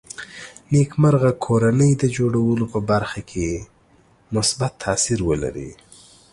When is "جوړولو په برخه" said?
2.15-3.19